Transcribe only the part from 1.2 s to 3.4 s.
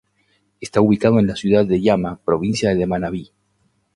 la ciudad de Jama, provincia de Manabí.